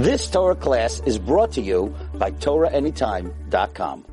This 0.00 0.30
Torah 0.30 0.54
class 0.54 1.02
is 1.04 1.18
brought 1.18 1.52
to 1.52 1.60
you 1.60 1.94
by 2.14 2.30
TorahAnytime.com. 2.30 4.06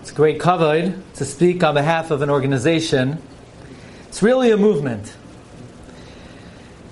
It's 0.00 0.10
a 0.10 0.14
great 0.14 0.38
kavod 0.40 1.00
to 1.14 1.24
speak 1.24 1.64
on 1.64 1.72
behalf 1.72 2.10
of 2.10 2.20
an 2.20 2.28
organization. 2.28 3.16
It's 4.08 4.22
really 4.22 4.50
a 4.50 4.58
movement. 4.58 5.16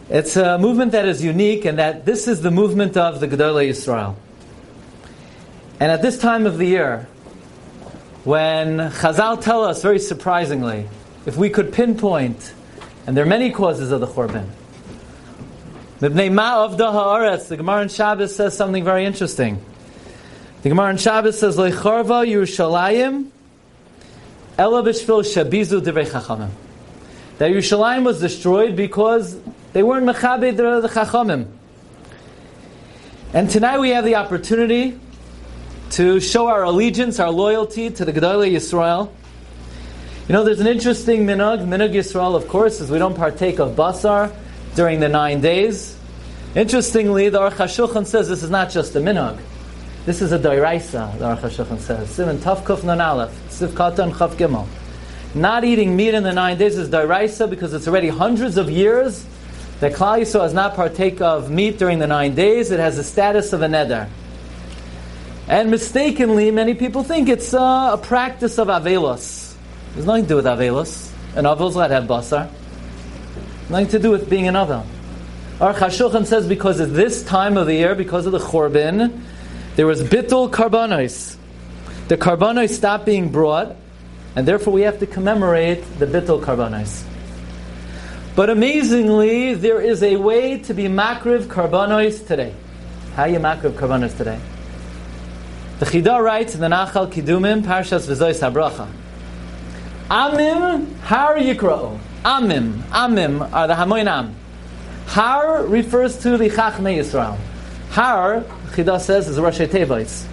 It's 0.09 0.37
a 0.37 0.57
movement 0.57 0.93
that 0.93 1.05
is 1.05 1.23
unique 1.23 1.67
and 1.67 1.79
that 1.79 2.07
this 2.07 2.27
is 2.27 2.41
the 2.41 2.51
movement 2.51 2.97
of 2.97 3.21
the 3.21 3.29
Gedolei 3.29 3.69
Yisrael. 3.69 4.15
And 5.81 5.93
at 5.93 6.01
this 6.01 6.19
time 6.19 6.47
of 6.47 6.57
the 6.57 6.65
year, 6.65 7.09
when 8.25 8.79
Chazal 8.79 9.39
tell 9.39 9.65
us 9.65 9.83
very 9.83 9.99
surprisingly, 9.99 10.89
if 11.29 11.37
we 11.37 11.51
could 11.51 11.75
pinpoint, 11.75 12.55
and 13.07 13.15
there 13.15 13.23
are 13.23 13.29
many 13.29 13.51
causes 13.51 13.93
of 13.93 14.01
the 14.01 14.07
Haaretz, 16.91 17.49
the 17.49 17.59
Gemara 17.59 17.83
in 17.83 17.91
Shabbos 17.91 18.35
says 18.35 18.57
something 18.57 18.83
very 18.83 19.05
interesting. 19.05 19.63
The 20.63 20.71
Gemara 20.71 20.93
in 20.93 20.97
Shabbos 20.97 21.39
says, 21.39 21.59
Lecharva 21.59 22.27
Yerushalayim, 22.27 23.29
Ela 24.57 24.83
Shabizu 24.83 25.83
Chachamim. 26.07 26.49
That 27.37 27.51
Yerushalayim 27.51 28.05
was 28.05 28.21
destroyed 28.21 28.75
because 28.75 29.39
they 29.75 29.83
weren't 29.83 30.07
Mechabed 30.07 30.57
the 30.57 30.89
Chachamim. 30.89 31.47
And 33.35 33.51
tonight 33.51 33.81
we 33.81 33.91
have 33.91 34.07
the 34.07 34.15
opportunity 34.15 34.99
to 35.91 36.21
show 36.21 36.47
our 36.47 36.63
allegiance, 36.63 37.21
our 37.21 37.31
loyalty 37.31 37.91
to 37.91 38.07
the 38.07 38.15
Gedolei 38.15 38.53
Yisrael. 38.53 39.11
You 40.29 40.35
know, 40.35 40.45
there's 40.45 40.61
an 40.61 40.67
interesting 40.67 41.25
minhag. 41.25 41.67
Minhag 41.67 41.95
Yisrael, 41.95 42.37
of 42.37 42.49
course, 42.49 42.83
is 42.83 42.91
we 42.91 42.99
don't 42.99 43.15
partake 43.15 43.59
of 43.61 43.75
basar 43.75 44.31
during 44.75 45.01
the 45.01 45.09
nine 45.09 45.41
days. 45.41 45.97
Interestingly, 46.55 47.31
the 47.31 47.39
Aruch 47.39 47.53
HaShulchan 47.53 48.05
says 48.05 48.29
this 48.29 48.43
is 48.43 48.51
not 48.51 48.69
just 48.69 48.95
a 48.95 49.01
minhag. 49.01 49.41
This 50.05 50.21
is 50.21 50.33
a 50.33 50.39
doiraisa, 50.39 51.19
the 51.19 51.25
Aruch 51.25 51.39
HaShulchan 51.39 51.79
says. 51.79 52.11
Simon 52.11 52.39
Tav 52.43 52.63
Kuf 52.63 52.85
Nun 52.85 53.01
Aleph, 53.01 53.31
Siv 53.49 53.69
Katan 53.69 54.13
Chav 54.13 54.33
Gimel. 54.33 54.67
Not 55.35 55.65
eating 55.65 55.97
meat 55.97 56.13
in 56.13 56.25
the 56.25 56.35
nine 56.35 56.59
days 56.59 56.77
is 56.77 56.91
doiraisa 56.91 57.49
because 57.49 57.73
it's 57.73 57.89
already 57.89 58.09
hundreds 58.09 58.59
of 58.59 58.69
years 58.71 59.25
that 59.81 59.95
Klal 59.95 60.21
Yisrael 60.21 60.43
has 60.43 60.53
not 60.53 60.75
partake 60.75 61.23
of 61.23 61.51
meat 61.51 61.79
during 61.79 62.01
the 62.01 62.07
nine 62.07 62.35
days. 62.35 62.71
It 62.71 62.81
has 62.81 62.99
the 62.99 63.05
status 63.05 63.55
of 63.55 63.63
a 63.63 63.67
neder. 63.67 64.11
And 65.49 65.71
mistakenly, 65.71 66.51
many 66.51 66.75
people 66.75 67.03
think 67.03 67.31
it's 67.31 67.55
uh, 67.55 67.93
a 67.95 67.99
practice 67.99 68.59
of 68.59 68.69
Avelos. 68.69 69.48
There's 69.95 70.07
nothing 70.07 70.25
to 70.25 70.29
do 70.29 70.37
with 70.37 70.45
Avelos. 70.45 71.13
An 71.35 71.45
Avel's 71.45 71.75
allowed 71.75 71.91
have 71.91 72.05
basar. 72.05 72.51
Nothing 73.69 73.89
to 73.89 73.99
do 73.99 74.11
with 74.11 74.31
being 74.31 74.49
an 74.49 74.55
Avel. 74.55 74.85
Aruch 75.59 75.75
HaShulchan 75.75 76.25
says 76.25 76.47
because 76.47 76.81
at 76.81 76.95
this 76.95 77.25
time 77.25 77.57
of 77.57 77.67
the 77.67 77.75
year, 77.75 77.95
because 77.95 78.27
of 78.27 78.33
the 78.33 78.39
Chorban, 78.39 79.21
there 79.75 79.87
was 79.87 80.03
Bittul 80.03 80.51
Karbanos. 80.51 81.37
The 82.07 82.17
Karbanos 82.17 82.71
stopped 82.71 83.07
being 83.07 83.31
brought, 83.31 83.77
and 84.37 84.47
therefore 84.47 84.73
we 84.73 84.83
have 84.83 85.01
to 85.01 85.07
commemorate 85.07 85.83
the 85.99 86.07
Bittul 86.07 86.43
Karbanos. 86.43 87.05
But 88.37 88.51
amazingly, 88.51 89.55
there 89.55 89.81
is 89.81 90.03
a 90.05 90.15
way 90.17 90.59
to 90.59 90.75
be 90.75 90.85
Makriv 90.85 91.47
Karbanos 91.47 92.25
today. 92.25 92.55
How 93.17 93.25
you 93.25 93.41
Makriv 93.41 93.73
Karbanos 93.73 94.17
today? 94.17 94.39
The 95.81 95.87
Chida 95.87 96.23
writes 96.23 96.55
in 96.55 96.61
the 96.61 96.69
Nachal 96.69 97.13
Kidumim, 97.13 97.65
Parshas 97.65 98.07
V'zois 98.07 98.41
HaBracha. 98.41 98.89
Amim 100.11 100.97
Har 101.01 101.37
Yikra'u. 101.37 101.99
Amim. 102.25 102.81
Amim 102.85 103.53
are 103.53 103.67
the 103.67 103.75
Hamoinam. 103.75 104.33
Har 105.07 105.65
refers 105.67 106.17
to 106.19 106.39
the 106.39 106.49
Chachmei 106.49 106.99
Yisrael. 106.99 107.37
Har, 107.91 108.41
Chida 108.69 108.99
says, 108.99 109.29
is 109.29 109.37
Rashi 109.37 109.67
Tevites. 109.67 110.27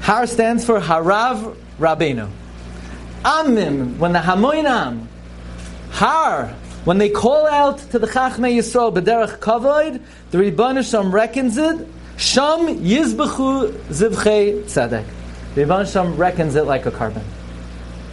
Har 0.00 0.26
stands 0.26 0.64
for 0.64 0.80
Harav 0.80 1.54
Rabbeinu. 1.78 2.30
Amim, 3.24 3.98
when 3.98 4.14
the 4.14 4.20
Hamoinam, 4.20 5.06
Har, 5.90 6.46
when 6.84 6.96
they 6.96 7.10
call 7.10 7.46
out 7.46 7.78
to 7.90 7.98
the 7.98 8.06
Chachmei 8.06 8.56
Yisrael, 8.56 8.94
B'derech 8.94 9.38
Kavoid, 9.38 10.00
the 10.30 10.38
Rebbeinu 10.38 10.88
Shem 10.88 11.14
reckons 11.14 11.58
it, 11.58 11.86
Sham 12.16 12.68
Yizbechu 12.78 13.70
Zivchei 13.90 14.62
Tzedek. 14.64 15.04
The 15.54 15.84
Shem 15.84 16.16
reckons 16.16 16.54
it 16.54 16.64
like 16.64 16.86
a 16.86 16.90
korban. 16.90 17.24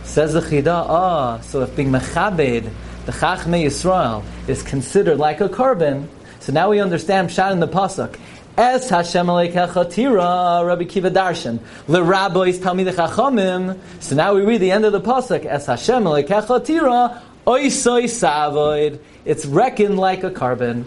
Says 0.05 0.33
the 0.33 0.39
Chida, 0.39 0.85
ah, 0.87 1.39
so 1.41 1.61
if 1.63 1.75
being 1.75 1.89
Mechabed, 1.89 2.71
the 3.05 3.11
Chachmei 3.11 3.65
Yisrael, 3.65 4.23
is 4.47 4.63
considered 4.63 5.17
like 5.17 5.41
a 5.41 5.49
korban, 5.49 6.07
so 6.45 6.53
now 6.53 6.69
we 6.69 6.79
understand 6.79 7.29
Pshat 7.29 7.51
in 7.51 7.59
the 7.59 7.67
Pasuk. 7.67 8.19
Es 8.55 8.87
Hashem 8.87 9.25
Aleikecha 9.25 9.91
Tira, 9.91 10.63
Rabbi 10.63 10.83
Kiva 10.83 11.09
Darshan. 11.09 11.59
Le 11.87 11.99
Rabbois 12.01 12.59
the 12.59 12.91
Chachamim. 12.91 13.79
So 13.99 14.15
now 14.15 14.35
we 14.35 14.43
read 14.43 14.61
the 14.61 14.69
end 14.69 14.85
of 14.85 14.93
the 14.93 15.01
Pasuk. 15.01 15.43
Es 15.43 15.65
Hashem 15.65 16.03
Aleikecha 16.03 16.63
Tira, 16.63 17.21
Oisoi 17.47 18.07
Savoid. 18.07 18.99
It's 19.25 19.47
reckoned 19.47 19.97
like 19.97 20.23
a 20.23 20.29
korban. 20.29 20.85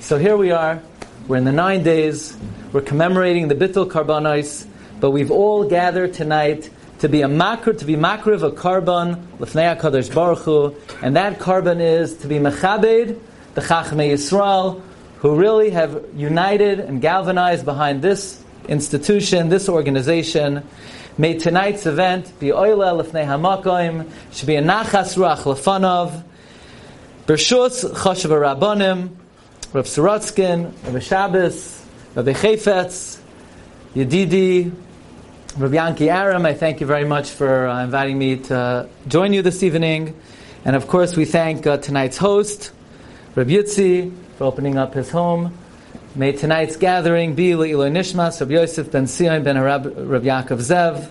So 0.00 0.18
here 0.18 0.36
we 0.36 0.50
are. 0.50 0.82
We're 1.28 1.36
in 1.36 1.44
the 1.44 1.52
nine 1.52 1.84
days. 1.84 2.36
We're 2.72 2.82
commemorating 2.82 3.46
the 3.46 3.54
Bittul 3.54 3.88
Karbanos, 3.88 4.66
but 4.98 5.12
we've 5.12 5.30
all 5.30 5.62
gathered 5.62 6.14
tonight 6.14 6.68
to 7.04 7.08
be 7.10 7.20
a 7.20 7.28
makr, 7.28 7.78
to 7.78 7.84
be 7.84 7.96
makr 7.96 8.32
of 8.32 8.42
a 8.42 8.50
korban, 8.50 9.20
l'fnei 9.38 9.76
HaKadosh 9.76 10.14
Baruch 10.14 10.38
Hu, 10.38 10.74
and 11.02 11.14
that 11.16 11.38
korban 11.38 11.78
is 11.78 12.16
to 12.16 12.26
be 12.26 12.36
mechabed, 12.36 13.20
the 13.52 13.60
Chachmei 13.60 14.14
Yisrael, 14.14 14.80
who 15.18 15.36
really 15.36 15.68
have 15.68 16.02
united 16.16 16.80
and 16.80 17.02
galvanized 17.02 17.66
behind 17.66 18.00
this 18.00 18.42
institution, 18.70 19.50
this 19.50 19.68
organization. 19.68 20.66
May 21.18 21.36
tonight's 21.36 21.84
event 21.84 22.32
be 22.40 22.46
oila 22.46 22.96
l'fnei 22.96 23.26
hamakoim, 23.26 24.10
should 24.32 24.46
be 24.46 24.56
a 24.56 24.62
nachas 24.62 25.14
ruach 25.14 25.42
lefanov, 25.42 26.24
bershus 27.26 27.84
choshev 27.92 28.30
rabbanim, 28.30 29.10
Rav 29.74 29.84
Sorotzkin, 29.84 30.72
Rav 30.90 31.02
Shabbos, 31.02 31.84
Rav 32.14 32.24
Chayfetz, 32.24 33.18
Yedidi, 33.94 34.72
Rav 35.56 35.70
Yanki 35.70 36.12
Aram, 36.12 36.44
I 36.46 36.52
thank 36.52 36.80
you 36.80 36.86
very 36.88 37.04
much 37.04 37.30
for 37.30 37.68
uh, 37.68 37.84
inviting 37.84 38.18
me 38.18 38.38
to 38.38 38.88
join 39.06 39.32
you 39.32 39.40
this 39.40 39.62
evening. 39.62 40.20
And 40.64 40.74
of 40.74 40.88
course, 40.88 41.14
we 41.14 41.26
thank 41.26 41.64
uh, 41.64 41.76
tonight's 41.76 42.16
host, 42.18 42.72
Rav 43.36 43.46
Yitzi, 43.46 44.12
for 44.36 44.44
opening 44.44 44.76
up 44.76 44.94
his 44.94 45.10
home. 45.10 45.56
May 46.16 46.32
tonight's 46.32 46.74
gathering 46.74 47.36
be 47.36 47.52
Le'iloi 47.52 47.92
Nishmas, 47.92 48.40
Rav 48.40 48.50
Yosef 48.50 48.90
ben 48.90 49.06
Sion 49.06 49.44
ben 49.44 49.56
Rav 49.56 49.82
Yaakov 49.84 50.58
Zev. 50.58 51.08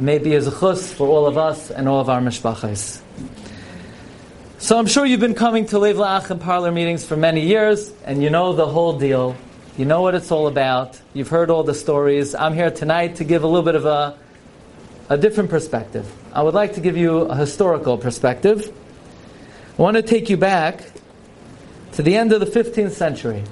May 0.00 0.18
be 0.18 0.34
a 0.34 0.40
zechus 0.40 0.94
for 0.94 1.06
all 1.06 1.26
of 1.26 1.36
us 1.36 1.70
and 1.70 1.86
all 1.86 2.00
of 2.00 2.08
our 2.08 2.22
mishpachas. 2.22 3.02
So 4.56 4.78
I'm 4.78 4.86
sure 4.86 5.04
you've 5.04 5.20
been 5.20 5.34
coming 5.34 5.66
to 5.66 5.78
Lev 5.78 5.96
La'achim 5.96 6.40
parlor 6.40 6.72
meetings 6.72 7.04
for 7.04 7.18
many 7.18 7.42
years, 7.42 7.92
and 8.06 8.22
you 8.22 8.30
know 8.30 8.54
the 8.54 8.66
whole 8.66 8.98
deal. 8.98 9.36
You 9.76 9.84
know 9.84 10.02
what 10.02 10.14
it's 10.14 10.30
all 10.30 10.46
about. 10.46 11.00
You've 11.14 11.30
heard 11.30 11.50
all 11.50 11.64
the 11.64 11.74
stories. 11.74 12.36
I'm 12.36 12.54
here 12.54 12.70
tonight 12.70 13.16
to 13.16 13.24
give 13.24 13.42
a 13.42 13.48
little 13.48 13.64
bit 13.64 13.74
of 13.74 13.86
a, 13.86 14.16
a 15.08 15.18
different 15.18 15.50
perspective. 15.50 16.08
I 16.32 16.42
would 16.42 16.54
like 16.54 16.74
to 16.74 16.80
give 16.80 16.96
you 16.96 17.22
a 17.22 17.34
historical 17.34 17.98
perspective. 17.98 18.72
I 19.76 19.82
want 19.82 19.96
to 19.96 20.02
take 20.02 20.30
you 20.30 20.36
back 20.36 20.92
to 21.94 22.02
the 22.02 22.14
end 22.14 22.32
of 22.32 22.38
the 22.38 22.46
15th 22.46 22.92
century. 22.92 23.42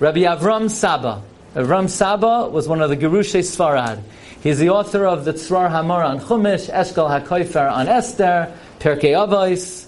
Rabbi 0.00 0.24
Avram 0.24 0.68
Saba. 0.68 1.22
Avram 1.54 1.88
Saba 1.88 2.50
was 2.50 2.68
one 2.68 2.82
of 2.82 2.90
the 2.90 2.96
Gerushe 2.98 3.40
Sfarad. 3.40 4.02
He's 4.42 4.58
the 4.58 4.68
author 4.68 5.06
of 5.06 5.24
the 5.24 5.32
Tzror 5.32 5.70
Hamor 5.70 6.02
on 6.02 6.20
Chumash, 6.20 6.70
Eshkol 6.70 7.08
HaKoifer 7.22 7.72
on 7.72 7.88
Esther, 7.88 8.52
Perkei 8.80 9.16
Avos, 9.16 9.86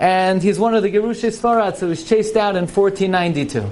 and 0.00 0.42
he's 0.42 0.58
one 0.58 0.74
of 0.74 0.82
the 0.82 0.90
Gerushe 0.90 1.30
Sfarad, 1.30 1.76
so 1.76 1.86
he 1.86 1.90
was 1.90 2.02
chased 2.02 2.36
out 2.36 2.56
in 2.56 2.66
1492. 2.66 3.70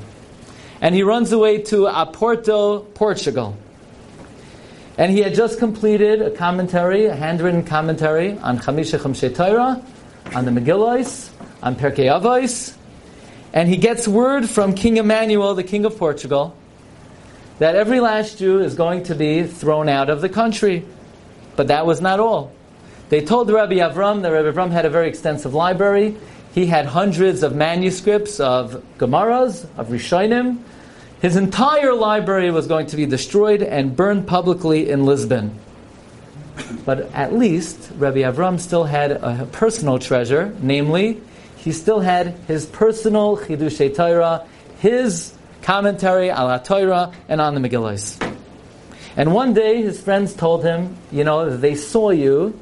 And 0.82 0.96
he 0.96 1.04
runs 1.04 1.30
away 1.30 1.62
to 1.62 1.86
Oporto, 1.86 2.92
Portugal. 2.92 3.56
And 4.98 5.12
he 5.12 5.20
had 5.20 5.32
just 5.32 5.60
completed 5.60 6.20
a 6.20 6.30
commentary, 6.32 7.06
a 7.06 7.14
handwritten 7.14 7.62
commentary 7.62 8.36
on 8.38 8.58
Chamisha 8.58 8.98
Chamshe 8.98 9.34
Torah, 9.34 9.80
on 10.34 10.44
the 10.44 10.50
Megillos, 10.50 11.30
on 11.62 11.76
Perkei 11.76 12.10
Avos. 12.10 12.76
And 13.52 13.68
he 13.68 13.76
gets 13.76 14.08
word 14.08 14.50
from 14.50 14.74
King 14.74 14.96
Emmanuel, 14.96 15.54
the 15.54 15.62
King 15.62 15.84
of 15.84 15.96
Portugal, 15.96 16.56
that 17.60 17.76
every 17.76 18.00
last 18.00 18.38
Jew 18.38 18.58
is 18.58 18.74
going 18.74 19.04
to 19.04 19.14
be 19.14 19.44
thrown 19.44 19.88
out 19.88 20.10
of 20.10 20.20
the 20.20 20.28
country. 20.28 20.84
But 21.54 21.68
that 21.68 21.86
was 21.86 22.00
not 22.00 22.18
all. 22.18 22.52
They 23.08 23.20
told 23.20 23.48
Rabbi 23.50 23.74
Avram 23.74 24.22
that 24.22 24.30
Rabbi 24.30 24.50
Avram 24.50 24.72
had 24.72 24.84
a 24.84 24.90
very 24.90 25.08
extensive 25.08 25.54
library. 25.54 26.16
He 26.52 26.66
had 26.66 26.86
hundreds 26.86 27.42
of 27.42 27.54
manuscripts 27.54 28.38
of 28.38 28.82
Gemaras, 28.98 29.66
of 29.76 29.88
Rishonim. 29.88 30.58
His 31.20 31.36
entire 31.36 31.94
library 31.94 32.50
was 32.50 32.66
going 32.66 32.86
to 32.88 32.96
be 32.96 33.06
destroyed 33.06 33.62
and 33.62 33.96
burned 33.96 34.26
publicly 34.26 34.90
in 34.90 35.06
Lisbon. 35.06 35.58
But 36.84 37.10
at 37.14 37.32
least 37.32 37.90
Rabbi 37.96 38.18
Avram 38.18 38.60
still 38.60 38.84
had 38.84 39.12
a 39.12 39.48
personal 39.52 39.98
treasure, 39.98 40.54
namely, 40.60 41.20
he 41.56 41.72
still 41.72 42.00
had 42.00 42.34
his 42.48 42.66
personal 42.66 43.36
Chidushei 43.38 43.94
Torah, 43.94 44.46
his 44.80 45.32
commentary 45.62 46.28
ala 46.28 46.60
Torah, 46.62 47.12
and 47.28 47.40
on 47.40 47.54
the 47.54 47.66
Megillahs. 47.66 48.20
And 49.16 49.32
one 49.32 49.54
day 49.54 49.80
his 49.80 50.00
friends 50.00 50.34
told 50.34 50.64
him, 50.64 50.96
you 51.10 51.22
know, 51.24 51.56
they 51.56 51.76
saw 51.76 52.10
you 52.10 52.58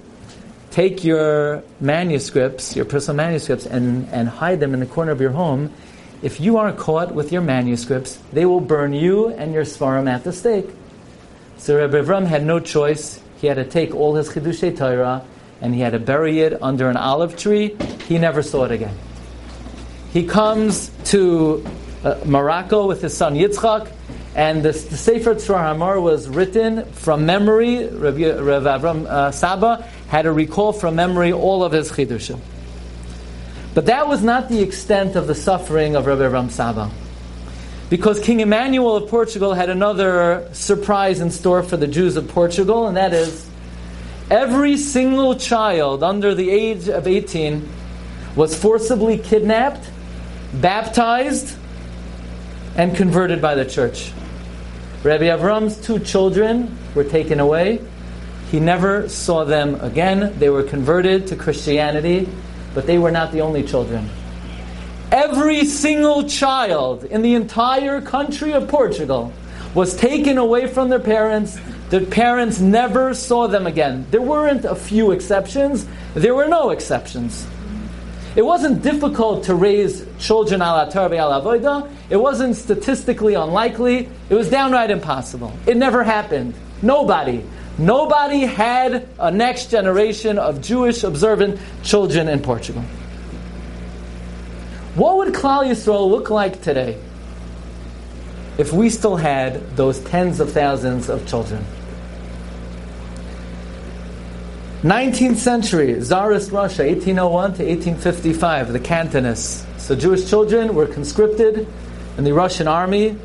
take 0.71 1.05
your 1.05 1.63
manuscripts, 1.81 2.77
your 2.77 2.85
personal 2.85 3.17
manuscripts, 3.17 3.67
and, 3.67 4.09
and 4.11 4.29
hide 4.29 4.61
them 4.61 4.75
in 4.75 4.81
the 4.81 4.87
corner 4.87 5.13
of 5.13 5.21
your 5.21 5.33
home. 5.33 5.73
If 6.23 6.41
you 6.41 6.59
aren't 6.59 6.79
caught 6.79 7.15
with 7.15 7.33
your 7.33 7.43
manuscripts, 7.43 8.19
they 8.33 8.47
will 8.47 8.61
burn 8.61 8.93
you 8.93 9.29
and 9.29 9.53
your 9.53 9.65
svarim 9.65 10.09
at 10.09 10.25
the 10.25 10.33
stake. 10.33 10.69
So 11.57 11.79
Rabbi 11.79 11.99
Avram 11.99 12.27
had 12.27 12.45
no 12.45 12.61
choice. 12.61 13.21
He 13.41 13.47
had 13.47 13.55
to 13.55 13.65
take 13.65 13.95
all 13.95 14.15
his 14.15 14.29
Chidushei 14.29 14.77
Torah 14.77 15.25
and 15.61 15.75
he 15.75 15.81
had 15.81 15.93
to 15.93 15.99
bury 15.99 16.41
it 16.41 16.63
under 16.63 16.89
an 16.89 16.97
olive 16.97 17.37
tree. 17.37 17.77
He 18.09 18.19
never 18.19 18.43
saw 18.43 18.65
it 18.65 18.73
again. 18.73 18.97
He 20.13 20.27
comes 20.27 20.91
to 21.07 21.65
uh, 22.03 22.19
Morocco 22.25 22.87
with 22.87 23.03
his 23.03 23.17
son 23.17 23.35
Yitzchak, 23.35 23.93
and 24.35 24.63
the, 24.63 24.73
the 24.73 24.97
Sefer 24.97 25.35
Tzror 25.35 25.61
Hamor 25.61 26.01
was 26.01 26.29
written 26.29 26.85
from 26.93 27.27
memory. 27.27 27.87
Rav, 27.87 28.19
Rav 28.19 28.63
Avram 28.65 29.07
uh, 29.07 29.31
Saba 29.31 29.89
had 30.11 30.23
to 30.23 30.33
recall 30.33 30.73
from 30.73 30.97
memory 30.97 31.33
all 31.33 31.63
of 31.63 31.71
his 31.71 31.91
chidushim. 31.91 32.41
But 33.75 33.87
that 33.87 34.09
was 34.09 34.23
not 34.25 34.49
the 34.49 34.61
extent 34.61 35.15
of 35.15 35.29
the 35.29 35.37
suffering 35.37 35.95
of 35.95 36.07
Rabbi 36.07 36.23
Avram 36.23 36.51
Saba. 36.51 36.91
Because 37.89 38.19
King 38.19 38.41
Emmanuel 38.41 38.97
of 38.97 39.09
Portugal 39.09 39.55
had 39.55 39.71
another 39.71 40.49
surprise 40.53 41.21
in 41.21 41.31
store 41.31 41.63
for 41.63 41.77
the 41.77 41.87
Jews 41.87 42.17
of 42.17 42.27
Portugal, 42.27 42.89
and 42.89 42.97
that 42.97 43.15
is 43.15 43.49
every 44.31 44.77
single 44.77 45.37
child 45.37 46.03
under 46.03 46.35
the 46.35 46.51
age 46.51 46.89
of 46.89 47.07
18 47.07 47.69
was 48.35 48.61
forcibly 48.61 49.17
kidnapped, 49.17 49.89
baptized, 50.55 51.57
and 52.75 52.97
converted 52.97 53.41
by 53.41 53.55
the 53.55 53.65
church. 53.65 54.13
Rabbi 55.05 55.25
Avram's 55.25 55.77
two 55.81 56.01
children 56.01 56.77
were 56.97 57.05
taken 57.05 57.39
away. 57.39 57.81
He 58.51 58.59
never 58.59 59.09
saw 59.09 59.45
them 59.45 59.77
again. 59.81 60.37
They 60.39 60.51
were 60.51 60.65
converted 60.65 61.29
to 61.29 61.37
Christianity, 61.37 62.29
but 62.75 62.87
they 62.87 62.99
were 62.99 63.13
not 63.13 63.31
the 63.31 63.43
only 63.43 63.63
children. 63.63 64.09
Every 65.13 65.65
single 65.65 66.29
child 66.29 67.05
in 67.05 67.23
the 67.23 67.35
entire 67.35 68.01
country 68.01 68.53
of 68.53 68.69
Portugal 68.69 69.33
was 69.75 69.97
taken 69.97 70.37
away 70.37 70.67
from 70.67 70.89
their 70.89 71.01
parents. 71.01 71.59
Their 71.91 72.05
parents 72.07 72.61
never 72.61 73.15
saw 73.15 73.47
them 73.47 73.67
again. 73.67 74.07
There 74.11 74.23
weren't 74.23 74.65
a 74.65 74.75
few 74.75 75.13
exceptions, 75.13 75.87
there 76.15 76.35
were 76.35 76.49
no 76.49 76.71
exceptions. 76.71 77.47
It 78.37 78.43
wasn't 78.43 78.83
difficult 78.83 79.45
to 79.45 79.57
raise 79.57 80.07
children 80.19 80.63
ala 80.63 80.89
tarbi 80.93 81.19
ala 81.19 81.43
avoida. 81.43 81.91
It 82.11 82.17
wasn't 82.17 82.55
statistically 82.55 83.35
unlikely. 83.35 84.09
It 84.29 84.35
was 84.35 84.49
downright 84.49 84.91
impossible. 84.91 85.53
It 85.67 85.77
never 85.77 86.05
happened. 86.05 86.55
Nobody, 86.81 87.45
nobody 87.79 88.41
had 88.41 89.09
a 89.19 89.31
next 89.31 89.71
generation 89.71 90.39
of 90.39 90.61
Jewish 90.61 91.03
observant 91.05 91.61
children 91.83 92.29
in 92.29 92.41
Portugal. 92.41 92.83
What 94.95 95.19
would 95.19 95.35
Klal 95.35 95.65
Yisrael 95.65 96.11
look 96.11 96.31
like 96.31 96.63
today 96.63 97.01
if 98.59 98.73
we 98.73 98.91
still 98.91 99.17
had 99.17 99.77
those 99.77 100.01
tens 100.01 100.41
of 100.41 100.53
thousands 100.53 101.09
of 101.09 101.27
children? 101.27 101.65
19th 104.83 105.37
century, 105.37 106.01
Tsarist 106.01 106.53
Russia, 106.53 106.85
1801 106.85 107.55
to 107.55 107.65
1855, 107.65 108.73
the 108.73 108.81
Cantonists. 108.81 109.67
So 109.79 109.95
Jewish 109.95 110.29
children 110.29 110.75
were 110.75 110.87
conscripted 110.87 111.67
in 112.17 112.25
the 112.25 112.33
Russian 112.33 112.67
army 112.67 113.17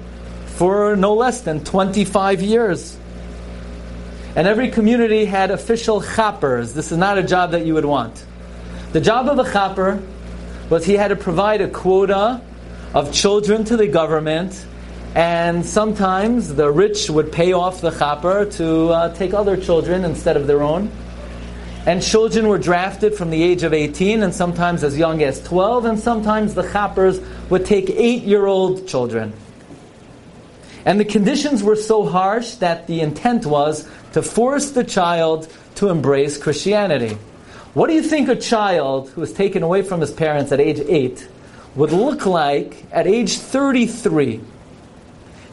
for 0.48 0.98
no 0.98 1.14
less 1.14 1.42
than 1.42 1.64
25 1.64 2.42
years. 2.42 2.98
And 4.36 4.48
every 4.48 4.70
community 4.70 5.24
had 5.24 5.50
official 5.50 6.02
chappers. 6.02 6.74
This 6.74 6.92
is 6.92 6.98
not 6.98 7.18
a 7.18 7.24
job 7.24 7.52
that 7.52 7.66
you 7.66 7.74
would 7.76 7.86
want. 7.86 8.26
The 8.92 9.00
job 9.00 9.30
of 9.30 9.40
a 9.40 9.50
chapper 9.50 10.04
was 10.70 10.86
he 10.86 10.94
had 10.94 11.08
to 11.10 11.16
provide 11.16 11.62
a 11.62 11.70
quota 11.70 12.42
of 12.94 13.14
children 13.14 13.64
to 13.66 13.78
the 13.78 13.88
government, 13.88 14.66
and 15.14 15.66
sometimes 15.66 16.54
the 16.54 16.70
rich 16.70 17.10
would 17.10 17.32
pay 17.32 17.54
off 17.54 17.80
the 17.80 17.92
chapper 17.92 18.46
to 18.46 18.90
uh, 18.90 19.14
take 19.16 19.34
other 19.34 19.56
children 19.56 20.04
instead 20.04 20.36
of 20.36 20.48
their 20.48 20.62
own. 20.62 20.92
And 21.86 22.04
children 22.04 22.48
were 22.48 22.58
drafted 22.58 23.16
from 23.16 23.30
the 23.30 23.42
age 23.42 23.64
of 23.64 23.74
18 23.74 24.24
and 24.24 24.34
sometimes 24.34 24.84
as 24.84 24.98
young 24.98 25.22
as 25.22 25.42
12, 25.44 25.86
and 25.86 26.00
sometimes 26.00 26.56
the 26.56 26.64
chappers 26.64 27.22
would 27.50 27.66
take 27.66 27.90
eight 27.90 28.24
year 28.24 28.48
old 28.48 28.88
children. 28.88 29.32
And 30.86 31.00
the 31.00 31.06
conditions 31.06 31.64
were 31.64 31.76
so 31.76 32.06
harsh 32.06 32.56
that 32.56 32.86
the 32.88 33.02
intent 33.02 33.46
was 33.46 33.90
to 34.14 34.22
force 34.22 34.72
the 34.72 34.84
child 34.84 35.52
to 35.76 35.90
embrace 35.90 36.38
Christianity. 36.38 37.18
What 37.74 37.88
do 37.88 37.94
you 37.94 38.04
think 38.04 38.30
a 38.30 38.36
child 38.36 39.10
who 39.10 39.22
was 39.22 39.34
taken 39.34 39.64
away 39.64 39.82
from 39.82 40.00
his 40.00 40.12
parents 40.12 40.52
at 40.52 40.62
age 40.62 40.80
8 40.80 41.28
would 41.76 41.92
look 41.92 42.26
like 42.26 42.86
at 42.92 43.08
age 43.08 43.38
33? 43.38 44.40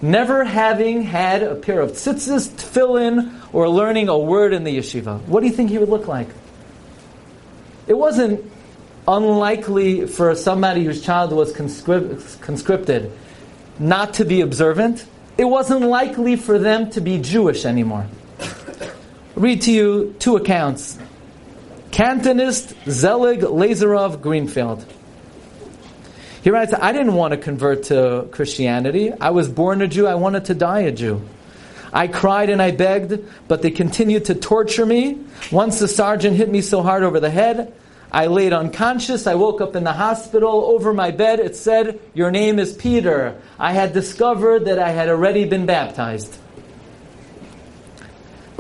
Never 0.03 0.45
having 0.45 1.03
had 1.03 1.43
a 1.43 1.55
pair 1.55 1.81
of 1.81 1.93
tzitzis, 1.93 2.51
tefillin, 2.51 3.33
or 3.53 3.69
learning 3.69 4.09
a 4.09 4.19
word 4.19 4.53
in 4.53 4.65
the 4.65 4.77
yeshiva. 4.77 5.21
What 5.23 5.41
do 5.41 5.47
you 5.47 5.53
think 5.53 5.71
he 5.71 5.79
would 5.79 5.89
look 5.89 6.09
like? 6.09 6.29
It 7.87 7.95
wasn't 7.95 8.45
unlikely 9.09 10.07
for 10.07 10.35
somebody 10.35 10.85
whose 10.85 11.03
child 11.03 11.33
was 11.33 11.53
conscript, 11.53 12.41
conscripted 12.41 13.11
not 13.79 14.15
to 14.15 14.25
be 14.25 14.41
observant. 14.43 15.07
It 15.39 15.45
wasn't 15.45 15.83
likely 15.83 16.37
for 16.37 16.59
them 16.59 16.91
to 16.91 17.01
be 17.01 17.19
Jewish 17.19 17.65
anymore. 17.65 18.07
read 19.35 19.63
to 19.63 19.73
you 19.73 20.15
two 20.19 20.37
accounts. 20.37 20.99
Cantonist 21.91 22.75
Zelig 22.89 23.41
Lazarov 23.41 24.21
Greenfield. 24.21 24.85
He 26.43 26.51
writes, 26.51 26.75
I 26.75 26.93
didn't 26.93 27.15
want 27.15 27.33
to 27.33 27.39
convert 27.39 27.85
to 27.85 28.29
Christianity. 28.33 29.13
I 29.13 29.31
was 29.31 29.49
born 29.49 29.81
a 29.81 29.87
Jew. 29.87 30.07
I 30.07 30.17
wanted 30.17 30.47
to 30.47 30.55
die 30.55 30.81
a 30.81 30.93
Jew. 30.93 31.23
I 31.93 32.09
cried 32.09 32.49
and 32.49 32.61
I 32.61 32.71
begged, 32.71 33.23
but 33.49 33.63
they 33.63 33.71
continued 33.71 34.25
to 34.27 34.35
torture 34.35 34.87
me. 34.87 35.19
Once 35.51 35.79
the 35.79 35.87
sergeant 35.87 36.37
hit 36.37 36.49
me 36.49 36.63
so 36.63 36.83
hard 36.83 37.03
over 37.03 37.21
the 37.21 37.31
head, 37.31 37.73
I 38.13 38.27
laid 38.27 38.53
unconscious. 38.53 39.27
I 39.27 39.37
woke 39.37 39.63
up 39.63 39.75
in 39.75 39.85
the 39.85 39.93
hospital. 39.95 40.67
Over 40.67 40.93
my 40.93 41.11
bed, 41.11 41.41
it 41.41 41.57
said, 41.57 41.99
Your 42.13 42.31
name 42.31 42.59
is 42.59 42.75
Peter. 42.75 43.41
I 43.59 43.73
had 43.73 43.95
discovered 43.95 44.67
that 44.67 44.79
I 44.79 44.91
had 44.91 45.09
already 45.09 45.47
been 45.47 45.65
baptized. 45.65 46.37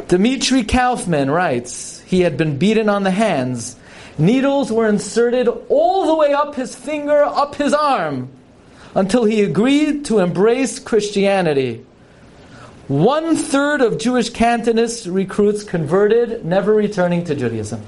Dmitry 0.08 0.64
Kaufman 0.64 1.30
writes, 1.30 2.00
He 2.00 2.20
had 2.20 2.38
been 2.38 2.56
beaten 2.56 2.88
on 2.88 3.02
the 3.02 3.10
hands. 3.10 3.76
Needles 4.16 4.72
were 4.72 4.88
inserted 4.88 5.48
all 5.68 6.06
the 6.06 6.16
way 6.16 6.32
up 6.32 6.54
his 6.54 6.74
finger, 6.74 7.22
up 7.22 7.54
his 7.54 7.74
arm, 7.74 8.30
until 8.94 9.24
he 9.24 9.42
agreed 9.42 10.06
to 10.06 10.20
embrace 10.20 10.78
Christianity. 10.78 11.84
One 12.88 13.36
third 13.36 13.80
of 13.80 13.98
Jewish 13.98 14.30
Cantonist 14.30 15.06
recruits 15.06 15.62
converted, 15.62 16.44
never 16.44 16.74
returning 16.74 17.24
to 17.24 17.34
Judaism. 17.34 17.82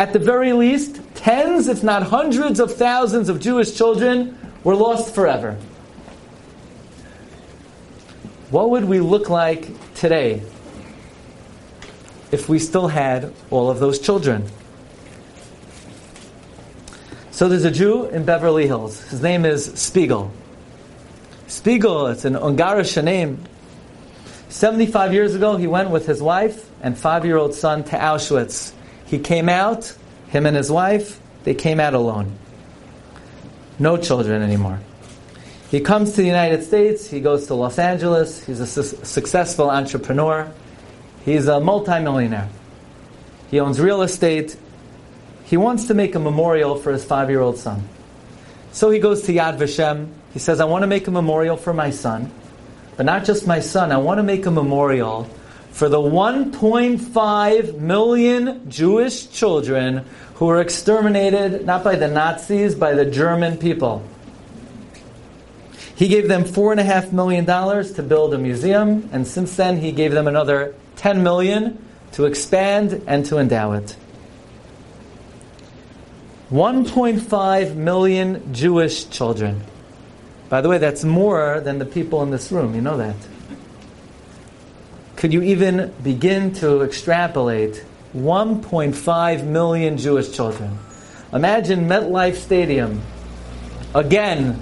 At 0.00 0.14
the 0.14 0.18
very 0.18 0.54
least, 0.54 0.98
tens, 1.14 1.68
if 1.68 1.82
not 1.82 2.04
hundreds 2.04 2.58
of 2.58 2.74
thousands 2.74 3.28
of 3.28 3.38
Jewish 3.38 3.76
children 3.76 4.34
were 4.64 4.74
lost 4.74 5.14
forever. 5.14 5.58
What 8.48 8.70
would 8.70 8.86
we 8.86 9.00
look 9.00 9.28
like 9.28 9.68
today 9.94 10.40
if 12.32 12.48
we 12.48 12.58
still 12.58 12.88
had 12.88 13.34
all 13.50 13.68
of 13.68 13.78
those 13.78 13.98
children? 13.98 14.46
So 17.30 17.50
there's 17.50 17.64
a 17.64 17.70
Jew 17.70 18.06
in 18.06 18.24
Beverly 18.24 18.66
Hills. 18.66 19.02
His 19.10 19.20
name 19.20 19.44
is 19.44 19.66
Spiegel. 19.74 20.32
Spiegel, 21.46 22.06
it's 22.06 22.24
an 22.24 22.36
Ungarish 22.36 23.04
name. 23.04 23.44
75 24.48 25.12
years 25.12 25.34
ago, 25.34 25.58
he 25.58 25.66
went 25.66 25.90
with 25.90 26.06
his 26.06 26.22
wife 26.22 26.70
and 26.80 26.96
five 26.96 27.26
year 27.26 27.36
old 27.36 27.52
son 27.54 27.84
to 27.84 27.98
Auschwitz. 27.98 28.72
He 29.10 29.18
came 29.18 29.48
out, 29.48 29.92
him 30.28 30.46
and 30.46 30.56
his 30.56 30.70
wife, 30.70 31.20
they 31.42 31.54
came 31.54 31.80
out 31.80 31.94
alone. 31.94 32.38
No 33.76 33.96
children 33.96 34.40
anymore. 34.40 34.78
He 35.68 35.80
comes 35.80 36.10
to 36.10 36.18
the 36.18 36.28
United 36.28 36.62
States, 36.62 37.10
he 37.10 37.20
goes 37.20 37.48
to 37.48 37.54
Los 37.54 37.80
Angeles, 37.80 38.44
he's 38.44 38.60
a 38.60 38.66
su- 38.68 38.82
successful 39.02 39.68
entrepreneur, 39.68 40.48
he's 41.24 41.48
a 41.48 41.58
multimillionaire. 41.58 42.48
He 43.50 43.58
owns 43.58 43.80
real 43.80 44.02
estate. 44.02 44.56
He 45.42 45.56
wants 45.56 45.86
to 45.86 45.94
make 45.94 46.14
a 46.14 46.20
memorial 46.20 46.76
for 46.76 46.92
his 46.92 47.04
five 47.04 47.30
year 47.30 47.40
old 47.40 47.58
son. 47.58 47.88
So 48.70 48.90
he 48.90 49.00
goes 49.00 49.22
to 49.22 49.32
Yad 49.32 49.58
Vashem, 49.58 50.08
he 50.32 50.38
says, 50.38 50.60
I 50.60 50.66
want 50.66 50.84
to 50.84 50.86
make 50.86 51.08
a 51.08 51.10
memorial 51.10 51.56
for 51.56 51.74
my 51.74 51.90
son, 51.90 52.30
but 52.96 53.06
not 53.06 53.24
just 53.24 53.44
my 53.44 53.58
son, 53.58 53.90
I 53.90 53.96
want 53.96 54.18
to 54.18 54.22
make 54.22 54.46
a 54.46 54.52
memorial 54.52 55.28
for 55.70 55.88
the 55.88 55.98
1.5 55.98 57.78
million 57.78 58.70
Jewish 58.70 59.30
children 59.30 60.04
who 60.34 60.46
were 60.46 60.60
exterminated 60.60 61.66
not 61.66 61.84
by 61.84 61.96
the 61.96 62.08
Nazis, 62.08 62.74
by 62.74 62.94
the 62.94 63.04
German 63.04 63.56
people. 63.58 64.02
He 65.94 66.08
gave 66.08 66.28
them 66.28 66.44
four 66.44 66.72
and 66.72 66.80
a 66.80 66.84
half 66.84 67.12
million 67.12 67.44
dollars 67.44 67.92
to 67.92 68.02
build 68.02 68.32
a 68.32 68.38
museum, 68.38 69.08
and 69.12 69.26
since 69.26 69.54
then 69.56 69.78
he 69.78 69.92
gave 69.92 70.12
them 70.12 70.26
another 70.26 70.74
10 70.96 71.22
million 71.22 71.78
to 72.12 72.24
expand 72.24 73.02
and 73.06 73.24
to 73.26 73.38
endow 73.38 73.72
it. 73.72 73.96
1.5 76.50 77.74
million 77.76 78.52
Jewish 78.52 79.08
children. 79.08 79.62
By 80.48 80.62
the 80.62 80.68
way, 80.68 80.78
that's 80.78 81.04
more 81.04 81.60
than 81.60 81.78
the 81.78 81.84
people 81.86 82.22
in 82.22 82.30
this 82.30 82.50
room. 82.50 82.74
You 82.74 82.80
know 82.80 82.96
that. 82.96 83.14
Could 85.20 85.34
you 85.34 85.42
even 85.42 85.92
begin 86.02 86.54
to 86.54 86.80
extrapolate 86.80 87.84
1.5 88.16 89.44
million 89.44 89.98
Jewish 89.98 90.32
children? 90.34 90.78
Imagine 91.30 91.86
MetLife 91.86 92.36
Stadium 92.36 93.02
again 93.94 94.58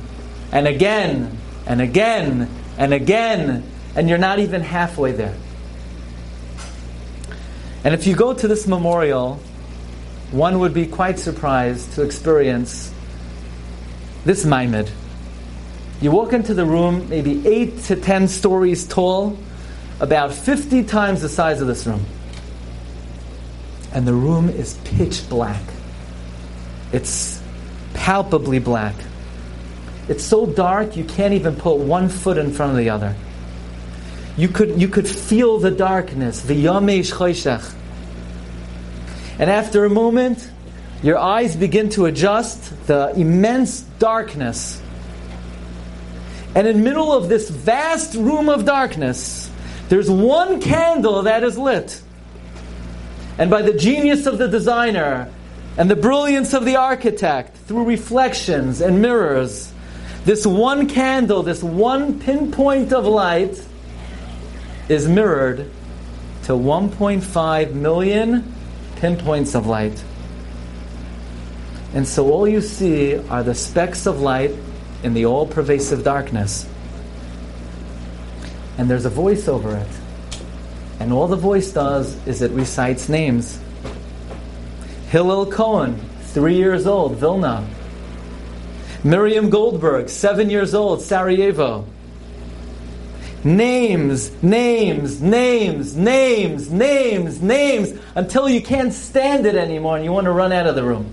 and 0.51 0.67
again 0.67 1.39
and 1.65 1.81
again 1.81 2.51
and 2.77 2.93
again, 2.93 3.71
and 3.95 4.09
you're 4.09 4.19
not 4.19 4.41
even 4.41 4.63
halfway 4.63 5.13
there. 5.13 5.37
And 7.85 7.95
if 7.95 8.09
you 8.09 8.17
go 8.17 8.35
to 8.35 8.49
this 8.49 8.67
memorial, 8.67 9.37
one 10.33 10.59
would 10.59 10.75
be 10.75 10.89
quite 10.89 11.21
surprised 11.21 11.93
to 11.93 12.03
experience 12.03 12.93
this 14.25 14.45
Maimed. 14.45 14.91
You 16.01 16.11
walk 16.11 16.33
into 16.33 16.53
the 16.53 16.65
room, 16.65 17.09
maybe 17.09 17.47
eight 17.47 17.79
to 17.85 17.95
ten 17.95 18.27
stories 18.27 18.89
tall, 18.89 19.39
about 20.01 20.33
50 20.33 20.85
times 20.85 21.23
the 21.23 21.29
size 21.29 21.61
of 21.61 21.67
this 21.67 21.87
room. 21.87 22.05
And 23.93 24.07
the 24.07 24.15
room 24.15 24.49
is 24.49 24.75
pitch 24.85 25.29
black. 25.29 25.63
It's 26.93 27.43
palpably 27.95 28.59
black. 28.59 28.95
It's 30.09 30.25
so 30.25 30.47
dark 30.47 30.97
you 30.97 31.05
can't 31.05 31.35
even 31.35 31.57
put 31.57 31.77
one 31.77 32.09
foot 32.09 32.39
in 32.39 32.53
front 32.53 32.73
of 32.73 32.79
the 32.79 32.91
other. 32.91 33.15
You 34.37 34.49
could, 34.49 34.81
you 34.81 34.89
could 34.89 35.09
feel 35.09 35.59
the 35.59 35.71
darkness, 35.71 36.43
the 36.43 36.55
yamesh 36.55 37.13
choshech. 37.13 37.75
And 39.39 39.51
after 39.51 39.85
a 39.85 39.91
moment, 39.91 40.49
your 41.03 41.19
eyes 41.19 41.57
begin 41.57 41.91
to 41.91 42.07
adjust 42.07 42.87
the 42.87 43.13
immense 43.17 43.81
darkness. 43.99 44.81
And 46.55 46.67
in 46.67 46.79
the 46.79 46.83
middle 46.83 47.13
of 47.13 47.29
this 47.29 47.51
vast 47.51 48.15
room 48.15 48.49
of 48.49 48.65
darkness, 48.65 49.48
there's 49.89 50.11
one 50.11 50.61
candle 50.61 51.23
that 51.23 51.45
is 51.45 51.57
lit. 51.57 52.03
And 53.39 53.51
by 53.51 53.63
the 53.63 53.73
genius 53.73 54.27
of 54.27 54.39
the 54.39 54.49
designer 54.49 55.33
and 55.77 55.91
the 55.91 55.97
brilliance 55.97 56.55
of 56.55 56.65
the 56.65 56.77
architect, 56.77 57.57
through 57.57 57.85
reflections 57.85 58.81
and 58.81 59.01
mirrors, 59.01 59.73
this 60.25 60.45
one 60.45 60.89
candle, 60.89 61.43
this 61.43 61.63
one 61.63 62.19
pinpoint 62.19 62.93
of 62.93 63.07
light, 63.07 63.65
is 64.89 65.07
mirrored 65.07 65.71
to 66.45 66.53
1.5 66.53 67.73
million 67.75 68.55
pinpoints 68.97 69.55
of 69.55 69.67
light. 69.67 70.03
And 71.95 72.07
so 72.07 72.31
all 72.31 72.49
you 72.49 72.61
see 72.61 73.17
are 73.29 73.43
the 73.43 73.55
specks 73.55 74.07
of 74.07 74.21
light 74.21 74.53
in 75.03 75.15
the 75.15 75.27
all 75.27 75.47
pervasive 75.47 76.05
darkness. 76.05 76.69
And 78.79 78.89
there's 78.89 79.05
a 79.05 79.11
voice 79.11 79.49
over 79.49 79.77
it. 79.77 79.89
And 81.01 81.13
all 81.13 81.27
the 81.27 81.37
voice 81.37 81.73
does 81.73 82.17
is 82.27 82.43
it 82.43 82.51
recites 82.53 83.09
names. 83.09 83.61
Hillel 85.11 85.47
Cohen, 85.47 86.01
three 86.21 86.57
years 86.57 86.87
old, 86.87 87.17
Vilna. 87.17 87.69
Miriam 89.05 89.51
Goldberg, 89.51 90.09
seven 90.09 90.51
years 90.51 90.75
old, 90.75 91.03
Sarajevo. 91.03 91.87
Names, 93.45 94.31
names, 94.43 95.21
names, 95.23 95.97
names, 95.97 96.71
names, 96.71 97.41
names, 97.41 97.93
until 98.17 98.49
you 98.49 98.61
can't 98.61 98.93
stand 98.93 99.47
it 99.47 99.55
anymore 99.55 99.97
and 99.97 100.05
you 100.05 100.13
want 100.13 100.25
to 100.25 100.33
run 100.33 100.53
out 100.53 100.67
of 100.67 100.75
the 100.75 100.83
room. 100.83 101.13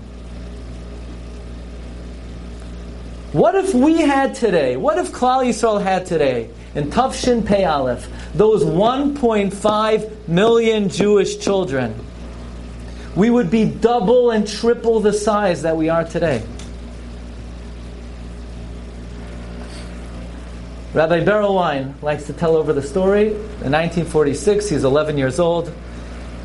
What 3.32 3.54
if 3.54 3.74
we 3.74 4.00
had 4.00 4.34
today, 4.34 4.76
what 4.76 4.98
if 4.98 5.12
Klal 5.12 5.46
Yisrael 5.46 5.82
had 5.82 6.06
today, 6.06 6.50
in 6.76 6.90
Tafshin 6.90 7.44
Pei 7.44 7.64
Aleph, 7.64 8.06
those 8.34 8.62
1.5 8.62 10.28
million 10.28 10.88
Jewish 10.90 11.38
children? 11.38 11.94
We 13.16 13.30
would 13.30 13.50
be 13.50 13.64
double 13.64 14.30
and 14.30 14.46
triple 14.46 15.00
the 15.00 15.14
size 15.14 15.62
that 15.62 15.76
we 15.76 15.88
are 15.88 16.04
today. 16.04 16.44
Rabbi 20.92 21.24
Berel 21.24 21.54
Wein 21.54 21.94
likes 22.02 22.24
to 22.26 22.34
tell 22.34 22.56
over 22.56 22.74
the 22.74 22.82
story. 22.82 23.28
In 23.28 23.72
1946, 23.72 24.68
he's 24.68 24.84
11 24.84 25.16
years 25.16 25.40
old, 25.40 25.72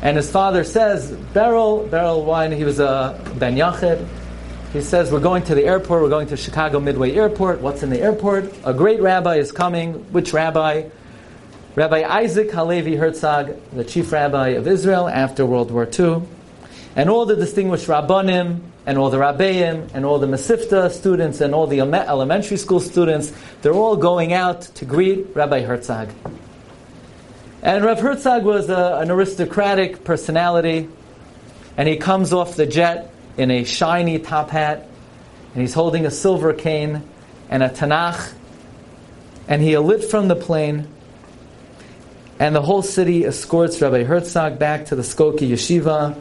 and 0.00 0.16
his 0.16 0.30
father 0.30 0.64
says, 0.64 1.10
Beryl, 1.34 1.86
Beryl 1.86 2.22
Berel 2.22 2.24
Wein, 2.24 2.52
he 2.52 2.64
was 2.64 2.80
a 2.80 3.20
Ben 3.38 3.54
Yachid. 3.54 4.06
He 4.72 4.80
says, 4.80 5.12
We're 5.12 5.20
going 5.20 5.42
to 5.44 5.54
the 5.54 5.64
airport, 5.64 6.02
we're 6.02 6.08
going 6.08 6.28
to 6.28 6.36
Chicago 6.36 6.80
Midway 6.80 7.14
Airport. 7.14 7.60
What's 7.60 7.82
in 7.82 7.90
the 7.90 8.00
airport? 8.00 8.52
A 8.64 8.72
great 8.72 9.00
rabbi 9.00 9.36
is 9.36 9.52
coming. 9.52 9.94
Which 10.12 10.32
rabbi? 10.32 10.88
Rabbi 11.74 12.02
Isaac 12.02 12.50
Halevi 12.50 12.96
Herzog, 12.96 13.54
the 13.72 13.84
chief 13.84 14.12
rabbi 14.12 14.48
of 14.50 14.66
Israel 14.66 15.08
after 15.08 15.44
World 15.44 15.70
War 15.70 15.86
II. 15.86 16.22
And 16.96 17.10
all 17.10 17.26
the 17.26 17.36
distinguished 17.36 17.86
rabbanim, 17.86 18.60
and 18.86 18.98
all 18.98 19.10
the 19.10 19.18
Rabbeim 19.18 19.90
and 19.94 20.04
all 20.04 20.18
the 20.18 20.26
Mesivta 20.26 20.90
students 20.90 21.40
and 21.40 21.54
all 21.54 21.66
the 21.66 21.80
elementary 21.80 22.56
school 22.56 22.80
students, 22.80 23.32
they're 23.62 23.72
all 23.72 23.96
going 23.96 24.32
out 24.32 24.62
to 24.62 24.84
greet 24.84 25.26
Rabbi 25.34 25.60
Herzog. 25.60 26.10
And 27.62 27.84
Rav 27.84 28.00
Herzog 28.00 28.44
was 28.44 28.70
a, 28.70 28.98
an 29.00 29.10
aristocratic 29.10 30.02
personality, 30.02 30.88
and 31.76 31.88
he 31.88 31.96
comes 31.96 32.32
off 32.32 32.56
the 32.56 32.66
jet 32.66 33.11
in 33.36 33.50
a 33.50 33.64
shiny 33.64 34.18
top 34.18 34.50
hat, 34.50 34.88
and 35.52 35.60
he's 35.60 35.74
holding 35.74 36.06
a 36.06 36.10
silver 36.10 36.52
cane 36.52 37.02
and 37.48 37.62
a 37.62 37.68
Tanakh, 37.68 38.32
and 39.48 39.60
he 39.62 39.72
alit 39.72 40.04
from 40.04 40.28
the 40.28 40.36
plane, 40.36 40.88
and 42.38 42.54
the 42.54 42.62
whole 42.62 42.82
city 42.82 43.24
escorts 43.24 43.80
Rabbi 43.80 44.04
Herzog 44.04 44.58
back 44.58 44.86
to 44.86 44.96
the 44.96 45.02
Skokie 45.02 45.50
Yeshiva, 45.50 46.18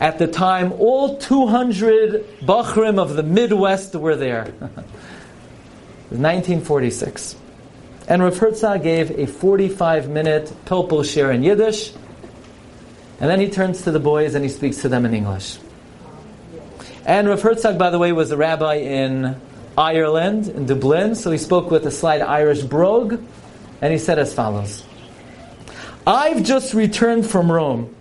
at 0.00 0.18
the 0.18 0.28
time, 0.28 0.72
all 0.72 1.16
200 1.18 2.40
Bachrim 2.42 2.98
of 2.98 3.14
the 3.16 3.24
Midwest 3.24 3.94
were 3.94 4.14
there. 4.14 4.52
1946. 6.10 7.36
And 8.06 8.22
Rav 8.22 8.38
Herzog 8.38 8.82
gave 8.82 9.10
a 9.18 9.26
45 9.26 10.08
minute 10.08 10.46
Pilpul 10.64 11.02
shiur 11.02 11.34
in 11.34 11.42
Yiddish, 11.42 11.92
and 13.20 13.28
then 13.28 13.40
he 13.40 13.50
turns 13.50 13.82
to 13.82 13.90
the 13.90 14.00
boys 14.00 14.34
and 14.34 14.42
he 14.42 14.48
speaks 14.48 14.78
to 14.82 14.88
them 14.88 15.04
in 15.04 15.12
English. 15.12 15.58
And 17.08 17.26
Rav 17.26 17.40
Herzog, 17.40 17.78
by 17.78 17.88
the 17.88 17.98
way, 17.98 18.12
was 18.12 18.30
a 18.32 18.36
rabbi 18.36 18.74
in 18.74 19.40
Ireland, 19.78 20.48
in 20.48 20.66
Dublin, 20.66 21.14
so 21.14 21.30
he 21.30 21.38
spoke 21.38 21.70
with 21.70 21.86
a 21.86 21.90
slight 21.90 22.20
Irish 22.20 22.60
brogue, 22.60 23.18
and 23.80 23.92
he 23.92 23.98
said 23.98 24.18
as 24.18 24.34
follows 24.34 24.84
I've 26.06 26.42
just 26.42 26.74
returned 26.74 27.26
from 27.26 27.50
Rome 27.50 27.94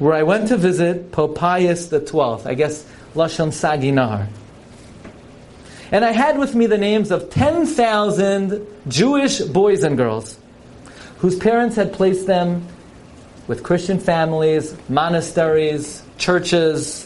where 0.00 0.12
I 0.12 0.24
went 0.24 0.48
to 0.48 0.56
visit 0.56 1.12
Pope 1.12 1.36
Pius 1.36 1.88
XII, 1.88 2.46
I 2.46 2.54
guess 2.54 2.84
Lashon 3.14 3.52
Sagi 3.52 3.92
Nahar. 3.92 4.26
And 5.92 6.04
I 6.04 6.10
had 6.10 6.36
with 6.36 6.56
me 6.56 6.66
the 6.66 6.78
names 6.78 7.12
of 7.12 7.30
10,000 7.30 8.66
Jewish 8.88 9.38
boys 9.38 9.84
and 9.84 9.96
girls 9.96 10.36
whose 11.18 11.36
parents 11.36 11.76
had 11.76 11.92
placed 11.92 12.26
them 12.26 12.66
with 13.46 13.62
Christian 13.62 14.00
families, 14.00 14.76
monasteries, 14.88 16.02
churches, 16.18 17.04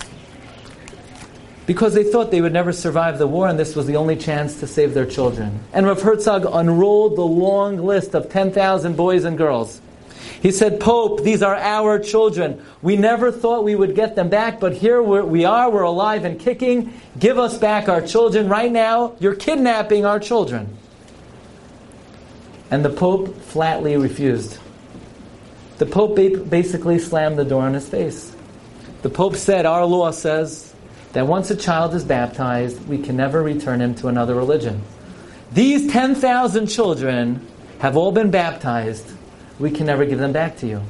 because 1.66 1.95
they 1.95 2.04
thought 2.04 2.31
they 2.31 2.40
would 2.40 2.52
never 2.52 2.73
survive 2.73 3.19
the 3.19 3.26
war 3.26 3.49
and 3.49 3.59
this 3.59 3.76
was 3.76 3.87
the 3.87 3.97
only 3.97 4.16
chance 4.16 4.61
to 4.61 4.66
save 4.66 4.95
their 4.95 5.07
children. 5.07 5.61
And 5.73 5.87
Rav 5.87 6.02
Herzog 6.02 6.47
unrolled 6.50 7.16
the 7.16 7.26
long 7.26 7.78
list 7.78 8.14
of 8.14 8.28
10,000 8.28 8.97
boys 8.97 9.25
and 9.25 9.38
girls 9.38 9.81
he 10.42 10.50
said, 10.50 10.81
Pope, 10.81 11.23
these 11.23 11.40
are 11.40 11.54
our 11.54 12.00
children. 12.00 12.64
We 12.83 12.97
never 12.97 13.31
thought 13.31 13.62
we 13.62 13.76
would 13.76 13.95
get 13.95 14.16
them 14.16 14.28
back, 14.28 14.59
but 14.59 14.73
here 14.73 15.00
we're, 15.00 15.25
we 15.25 15.45
are, 15.45 15.71
alive 15.83 16.25
and 16.25 16.38
kicking. 16.38 16.92
Give 17.16 17.38
us 17.38 17.57
back 17.57 17.88
our 17.88 18.00
children. 18.00 18.49
Right 18.49 18.71
now, 18.71 19.14
you're 19.21 19.37
kidnapping 19.37 20.04
our 20.04 20.19
children. 20.19 20.76
And 22.73 22.85
the 22.85 22.90
Pope 22.90 23.37
flatly 23.42 23.97
refused. 23.97 24.59
The 25.78 25.87
Pope 25.87 26.16
basically 26.16 26.99
slammed 26.99 27.38
the 27.38 27.45
door 27.45 27.62
on 27.62 27.75
his 27.75 27.88
face. 27.88 28.35
The 29.02 29.11
Pope 29.11 29.37
said, 29.37 29.64
Our 29.64 29.85
law 29.85 30.11
says 30.11 30.71
that 31.12 31.26
once 31.26 31.50
a 31.50 31.57
child 31.57 31.95
is 31.95 32.04
baptized, 32.04 32.88
we 32.88 32.99
can 32.99 33.16
never 33.16 33.42
return 33.42 33.81
him 33.81 33.95
to 33.97 34.09
another 34.09 34.35
religion. 34.35 34.83
These 35.52 35.92
10,000 35.92 36.66
children 36.66 37.47
have 37.81 37.97
all 37.97 38.12
been 38.12 38.31
baptized 38.31 39.12
we 39.62 39.71
can 39.71 39.87
never 39.87 40.04
give 40.04 40.19
them 40.19 40.33
back 40.33 40.57
to 40.59 40.66
you. 40.66 40.83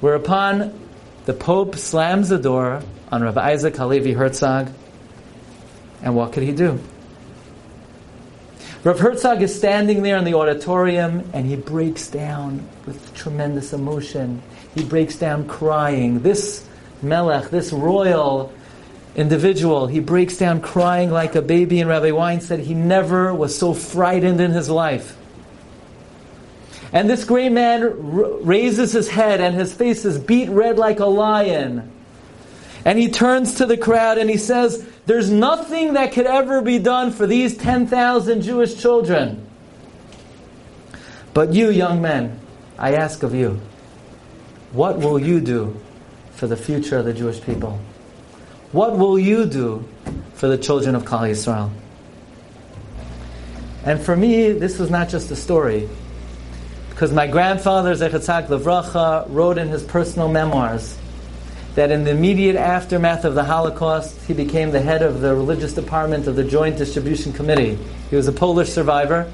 Whereupon 0.00 0.72
the 1.26 1.34
Pope 1.34 1.76
slams 1.76 2.30
the 2.30 2.38
door 2.38 2.82
on 3.12 3.22
Rabbi 3.22 3.50
Isaac 3.50 3.76
Halevi 3.76 4.14
Herzog, 4.14 4.70
and 6.02 6.16
what 6.16 6.32
could 6.32 6.42
he 6.42 6.52
do? 6.52 6.80
Rav 8.82 8.98
Herzog 8.98 9.42
is 9.42 9.54
standing 9.54 10.02
there 10.02 10.16
in 10.16 10.24
the 10.24 10.32
auditorium 10.32 11.28
and 11.34 11.44
he 11.44 11.56
breaks 11.56 12.08
down 12.08 12.66
with 12.86 13.14
tremendous 13.14 13.74
emotion. 13.74 14.40
He 14.74 14.82
breaks 14.82 15.16
down 15.16 15.46
crying. 15.46 16.20
This 16.20 16.66
Melech, 17.02 17.50
this 17.50 17.74
royal 17.74 18.50
individual, 19.14 19.86
he 19.86 20.00
breaks 20.00 20.36
down 20.36 20.60
crying 20.60 21.10
like 21.10 21.34
a 21.34 21.42
baby. 21.42 21.80
And 21.80 21.88
Rabbi 21.88 22.10
Wein 22.12 22.40
said 22.40 22.60
he 22.60 22.74
never 22.74 23.34
was 23.34 23.56
so 23.56 23.74
frightened 23.74 24.40
in 24.40 24.52
his 24.52 24.68
life. 24.68 25.16
And 26.92 27.08
this 27.08 27.24
great 27.24 27.52
man 27.52 28.44
raises 28.44 28.92
his 28.92 29.08
head 29.08 29.40
and 29.40 29.54
his 29.54 29.72
face 29.72 30.04
is 30.04 30.18
beat 30.18 30.48
red 30.48 30.76
like 30.76 30.98
a 30.98 31.06
lion. 31.06 31.90
And 32.84 32.98
he 32.98 33.10
turns 33.10 33.56
to 33.56 33.66
the 33.66 33.76
crowd 33.76 34.18
and 34.18 34.28
he 34.28 34.38
says, 34.38 34.84
There's 35.06 35.30
nothing 35.30 35.92
that 35.92 36.12
could 36.12 36.26
ever 36.26 36.62
be 36.62 36.78
done 36.78 37.12
for 37.12 37.26
these 37.26 37.56
10,000 37.56 38.42
Jewish 38.42 38.80
children. 38.80 39.46
But 41.32 41.52
you, 41.52 41.70
young 41.70 42.02
men, 42.02 42.40
I 42.78 42.94
ask 42.94 43.22
of 43.22 43.34
you, 43.34 43.60
what 44.72 44.98
will 44.98 45.18
you 45.18 45.40
do 45.40 45.76
for 46.32 46.46
the 46.46 46.56
future 46.56 46.98
of 46.98 47.04
the 47.04 47.12
Jewish 47.12 47.40
people? 47.40 47.78
What 48.72 48.96
will 48.96 49.18
you 49.18 49.46
do 49.46 49.84
for 50.34 50.46
the 50.46 50.56
children 50.56 50.94
of 50.94 51.02
Klal 51.02 51.28
Yisrael? 51.28 51.70
And 53.84 54.00
for 54.00 54.16
me, 54.16 54.52
this 54.52 54.78
was 54.78 54.90
not 54.90 55.08
just 55.08 55.30
a 55.32 55.36
story. 55.36 55.88
Because 56.90 57.12
my 57.12 57.26
grandfather, 57.26 57.94
Zechatzak 57.94 58.46
Levracha, 58.46 59.26
wrote 59.28 59.58
in 59.58 59.68
his 59.68 59.82
personal 59.82 60.28
memoirs 60.28 60.96
that 61.74 61.90
in 61.90 62.04
the 62.04 62.10
immediate 62.12 62.54
aftermath 62.54 63.24
of 63.24 63.34
the 63.34 63.42
Holocaust, 63.42 64.16
he 64.28 64.34
became 64.34 64.70
the 64.70 64.80
head 64.80 65.02
of 65.02 65.20
the 65.20 65.34
religious 65.34 65.72
department 65.72 66.28
of 66.28 66.36
the 66.36 66.44
Joint 66.44 66.76
Distribution 66.76 67.32
Committee. 67.32 67.76
He 68.10 68.16
was 68.16 68.28
a 68.28 68.32
Polish 68.32 68.68
survivor. 68.68 69.32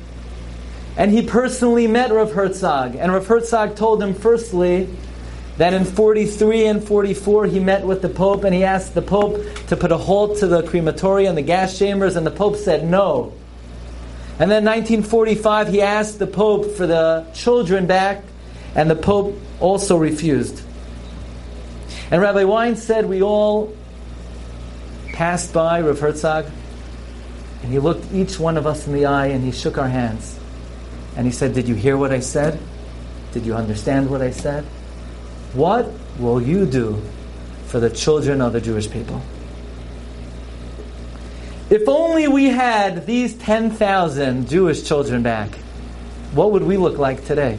And 0.97 1.11
he 1.11 1.21
personally 1.21 1.87
met 1.87 2.11
Rav 2.11 2.33
Herzog. 2.33 2.95
And 2.95 3.13
Rav 3.13 3.27
Herzog 3.27 3.77
told 3.77 4.03
him, 4.03 4.15
firstly, 4.15 4.89
that 5.59 5.73
in 5.73 5.85
43 5.85 6.67
and 6.67 6.85
44 6.85 7.47
he 7.47 7.61
met 7.61 7.87
with 7.87 8.03
the 8.03 8.09
Pope 8.09 8.45
and 8.45 8.55
he 8.55 8.65
asked 8.65 8.95
the 8.95 9.03
Pope 9.03 9.43
to 9.69 9.77
put 9.77 9.91
a 9.91 9.97
halt 9.97 10.39
to 10.39 10.47
the 10.47 10.63
crematoria 10.63 11.29
and 11.29 11.37
the 11.37 11.43
gas 11.43 11.79
chambers, 11.79 12.17
and 12.17 12.27
the 12.27 12.31
Pope 12.31 12.57
said 12.57 12.87
no. 12.87 13.33
And 14.39 14.51
then 14.51 14.65
1945 14.65 15.69
he 15.69 15.81
asked 15.81 16.19
the 16.19 16.27
Pope 16.27 16.73
for 16.73 16.87
the 16.87 17.27
children 17.35 17.87
back, 17.87 18.23
and 18.75 18.91
the 18.91 18.97
Pope 18.97 19.39
also 19.61 19.97
refused. 19.97 20.63
And 22.11 22.21
Rabbi 22.21 22.45
Wein 22.45 22.77
said 22.77 23.07
we 23.07 23.23
all 23.23 23.75
passed 25.13 25.55
by 25.55 25.81
Rav 25.81 25.99
Herzog, 25.99 26.47
and 27.63 27.73
he 27.73 27.79
looked 27.79 28.13
each 28.13 28.39
one 28.39 28.59
of 28.59 28.67
us 28.67 28.87
in 28.87 28.93
the 28.93 29.07
eye 29.07 29.29
and 29.29 29.43
he 29.43 29.51
shook 29.51 29.79
our 29.79 29.89
hands. 29.89 30.39
And 31.17 31.25
he 31.25 31.33
said, 31.33 31.55
Did 31.55 31.67
you 31.67 31.75
hear 31.75 31.97
what 31.97 32.13
I 32.13 32.21
said? 32.21 32.61
Did 33.33 33.47
you 33.47 33.55
understand 33.55 34.11
what 34.11 34.21
I 34.21 34.31
said? 34.31 34.67
What 35.57 35.91
will 36.19 36.43
you 36.43 36.67
do 36.67 37.01
for 37.65 37.81
the 37.81 37.89
children 37.89 38.43
of 38.43 38.53
the 38.53 38.61
Jewish 38.61 38.91
people? 38.91 39.23
If 41.71 41.89
only 41.89 42.29
we 42.29 42.51
had 42.51 43.07
these 43.07 43.35
10,000 43.37 44.51
Jewish 44.51 44.87
children 44.87 45.23
back, 45.23 45.55
what 46.35 46.53
would 46.53 46.63
we 46.63 46.77
look 46.77 46.99
like 46.99 47.25
today? 47.25 47.59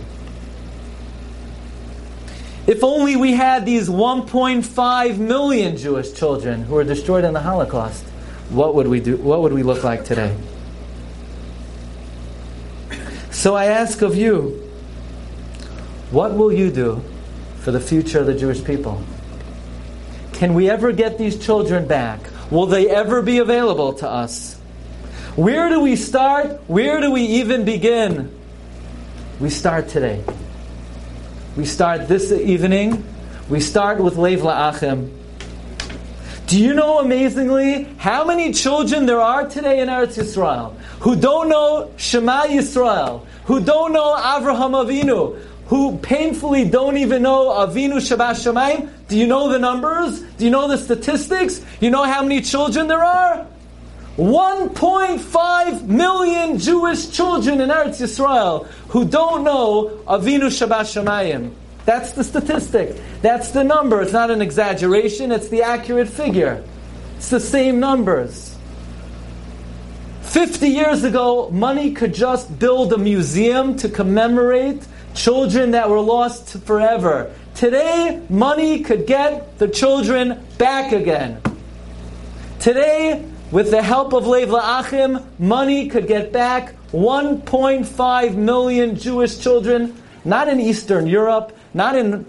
If 2.67 2.83
only 2.83 3.15
we 3.15 3.33
had 3.33 3.65
these 3.65 3.89
1.5 3.89 5.17
million 5.17 5.75
Jewish 5.75 6.13
children 6.13 6.65
who 6.65 6.75
were 6.75 6.83
destroyed 6.83 7.23
in 7.23 7.33
the 7.33 7.41
Holocaust, 7.41 8.03
what 8.49 8.75
would 8.75 8.87
we 8.87 8.99
do? 8.99 9.17
What 9.17 9.41
would 9.41 9.53
we 9.53 9.63
look 9.63 9.83
like 9.83 10.05
today? 10.05 10.37
So 13.31 13.55
I 13.55 13.65
ask 13.65 14.03
of 14.03 14.15
you, 14.15 14.69
what 16.11 16.35
will 16.35 16.53
you 16.53 16.69
do 16.69 17.01
for 17.67 17.73
the 17.73 17.81
future 17.81 18.19
of 18.21 18.25
the 18.25 18.33
Jewish 18.33 18.63
people? 18.63 19.03
Can 20.31 20.53
we 20.53 20.69
ever 20.69 20.93
get 20.93 21.17
these 21.17 21.37
children 21.37 21.85
back? 21.85 22.21
Will 22.49 22.65
they 22.65 22.89
ever 22.89 23.21
be 23.21 23.39
available 23.39 23.91
to 23.95 24.09
us? 24.09 24.55
Where 25.35 25.67
do 25.67 25.81
we 25.81 25.97
start? 25.97 26.61
Where 26.67 27.01
do 27.01 27.11
we 27.11 27.23
even 27.23 27.65
begin? 27.65 28.33
We 29.41 29.49
start 29.49 29.89
today. 29.89 30.23
We 31.57 31.65
start 31.65 32.07
this 32.07 32.31
evening. 32.31 33.03
We 33.49 33.59
start 33.59 33.99
with 33.99 34.15
Lev 34.15 34.39
La'achim. 34.39 35.11
Do 36.45 36.63
you 36.63 36.73
know 36.73 36.99
amazingly 36.99 37.83
how 37.97 38.23
many 38.23 38.53
children 38.53 39.07
there 39.07 39.19
are 39.19 39.45
today 39.49 39.81
in 39.81 39.89
Eretz 39.89 40.17
Yisrael 40.17 40.73
who 41.01 41.17
don't 41.17 41.49
know 41.49 41.91
Shema 41.97 42.43
Yisrael, 42.45 43.25
who 43.43 43.59
don't 43.59 43.91
know 43.91 44.15
Avraham 44.15 44.71
Avinu, 44.71 45.37
who 45.67 45.97
painfully 45.97 46.69
don't 46.69 46.97
even 46.97 47.21
know 47.21 47.49
Avinu 47.49 47.97
Shebashamayim? 47.97 48.89
Do 49.07 49.17
you 49.17 49.27
know 49.27 49.49
the 49.49 49.59
numbers? 49.59 50.21
Do 50.21 50.45
you 50.45 50.51
know 50.51 50.67
the 50.67 50.77
statistics? 50.77 51.61
You 51.81 51.89
know 51.89 52.03
how 52.03 52.21
many 52.21 52.41
children 52.41 52.87
there 52.87 53.03
are? 53.03 53.45
1.5 54.17 55.83
million 55.85 56.57
Jewish 56.57 57.11
children 57.11 57.61
in 57.61 57.69
Eretz 57.69 58.01
Yisrael 58.01 58.65
who 58.89 59.05
don't 59.05 59.43
know 59.43 60.01
Avinu 60.07 60.47
Shebashamayim. 60.47 61.51
That's 61.85 62.13
the 62.13 62.23
statistic. 62.23 62.99
That's 63.21 63.51
the 63.51 63.63
number. 63.63 64.01
It's 64.01 64.13
not 64.13 64.31
an 64.31 64.41
exaggeration, 64.41 65.31
it's 65.31 65.49
the 65.49 65.63
accurate 65.63 66.09
figure. 66.09 66.63
It's 67.17 67.29
the 67.29 67.39
same 67.39 67.79
numbers. 67.79 68.55
50 70.23 70.67
years 70.67 71.03
ago, 71.03 71.49
money 71.51 71.93
could 71.93 72.13
just 72.13 72.59
build 72.59 72.93
a 72.93 72.97
museum 72.97 73.77
to 73.77 73.89
commemorate 73.89 74.85
children 75.17 75.71
that 75.71 75.89
were 75.89 75.99
lost 75.99 76.59
forever. 76.63 77.33
Today, 77.55 78.21
money 78.29 78.83
could 78.83 79.07
get 79.07 79.57
the 79.57 79.67
children 79.67 80.45
back 80.57 80.93
again. 80.93 81.41
Today, 82.59 83.25
with 83.51 83.71
the 83.71 83.81
help 83.81 84.13
of 84.13 84.27
Lev 84.27 84.49
La'achim, 84.49 85.25
money 85.39 85.89
could 85.89 86.07
get 86.07 86.31
back 86.31 86.75
1.5 86.91 88.35
million 88.35 88.95
Jewish 88.95 89.39
children, 89.39 89.95
not 90.23 90.47
in 90.47 90.59
Eastern 90.59 91.07
Europe, 91.07 91.57
not 91.73 91.95
in 91.95 92.25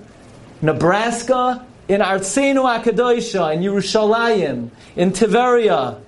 Nebraska, 0.63 1.65
in 1.89 2.01
Artsenu 2.01 2.65
Akadoisha, 2.65 3.55
in 3.55 3.61
Yerushalayim, 3.61 4.71
in 4.97 5.13
Tiberia. 5.13 6.01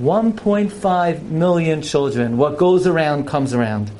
1.5 0.00 1.22
million 1.24 1.82
children. 1.82 2.38
What 2.38 2.56
goes 2.56 2.86
around 2.86 3.26
comes 3.26 3.52
around. 3.52 3.90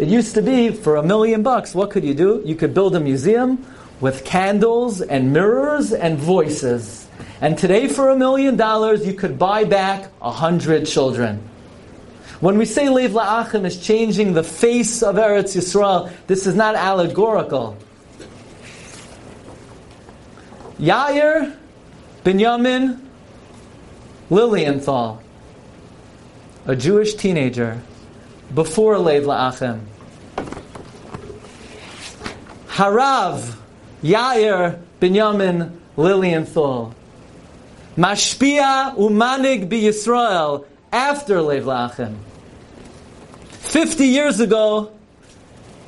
It 0.00 0.08
used 0.08 0.34
to 0.36 0.40
be 0.40 0.70
for 0.70 0.96
a 0.96 1.02
million 1.02 1.42
bucks, 1.42 1.74
what 1.74 1.90
could 1.90 2.04
you 2.04 2.14
do? 2.14 2.40
You 2.46 2.54
could 2.54 2.72
build 2.72 2.96
a 2.96 3.00
museum 3.00 3.66
with 4.00 4.24
candles 4.24 5.02
and 5.02 5.30
mirrors 5.34 5.92
and 5.92 6.16
voices. 6.16 7.06
And 7.42 7.58
today, 7.58 7.86
for 7.86 8.08
a 8.08 8.16
million 8.16 8.56
dollars, 8.56 9.06
you 9.06 9.12
could 9.12 9.38
buy 9.38 9.64
back 9.64 10.10
a 10.22 10.30
hundred 10.30 10.86
children. 10.86 11.46
When 12.40 12.56
we 12.56 12.64
say 12.64 12.88
Lev 12.88 13.10
La'achim 13.10 13.66
is 13.66 13.78
changing 13.78 14.32
the 14.32 14.42
face 14.42 15.02
of 15.02 15.16
Eretz 15.16 15.54
Yisrael, 15.54 16.10
this 16.26 16.46
is 16.46 16.54
not 16.54 16.76
allegorical. 16.76 17.76
Yair, 20.78 21.54
Binyamin, 22.24 22.98
Lilienthal, 24.30 25.20
a 26.64 26.74
Jewish 26.74 27.12
teenager, 27.12 27.82
before 28.54 28.98
Lev 28.98 29.24
La'achim. 29.24 29.80
Harav, 32.68 33.56
Yair, 34.02 34.80
Binyamin, 35.00 35.76
Lilienthal. 35.96 36.94
Mashpia 37.96 38.96
umanig 38.96 39.68
bi 39.68 39.76
Yisrael 39.76 40.64
after 40.92 41.42
Lev 41.42 41.64
La'achim. 41.64 42.16
Fifty 43.50 44.06
years 44.06 44.40
ago, 44.40 44.92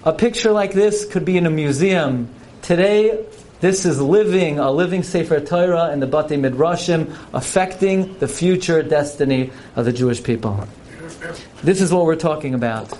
a 0.04 0.12
picture 0.12 0.52
like 0.52 0.72
this 0.72 1.04
could 1.04 1.24
be 1.24 1.36
in 1.36 1.46
a 1.46 1.50
museum. 1.50 2.28
Today, 2.60 3.24
this 3.60 3.86
is 3.86 4.00
living, 4.00 4.58
a 4.58 4.70
living 4.70 5.02
Sefer 5.02 5.40
Torah 5.40 5.92
in 5.92 6.00
the 6.00 6.06
Batei 6.06 6.38
Midrashim, 6.38 7.16
affecting 7.32 8.18
the 8.18 8.28
future 8.28 8.82
destiny 8.82 9.52
of 9.76 9.84
the 9.84 9.92
Jewish 9.92 10.22
people. 10.22 10.66
This 11.62 11.80
is 11.80 11.92
what 11.92 12.04
we're 12.04 12.16
talking 12.16 12.54
about. 12.54 12.92